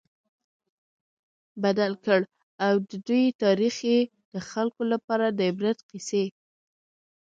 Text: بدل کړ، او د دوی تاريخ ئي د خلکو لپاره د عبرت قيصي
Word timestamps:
بدل 1.63 1.91
کړ، 2.05 2.19
او 2.65 2.73
د 2.89 2.91
دوی 3.07 3.25
تاريخ 3.43 3.75
ئي 3.89 3.99
د 4.33 4.35
خلکو 4.49 4.81
لپاره 4.93 5.25
د 5.37 5.39
عبرت 5.49 5.77
قيصي 5.89 6.25